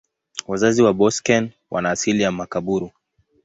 Wazazi 0.47 0.81
wa 0.83 0.93
Boeseken 0.93 1.51
wana 1.71 1.89
asili 1.91 2.23
ya 2.23 2.31
Makaburu. 2.31 2.91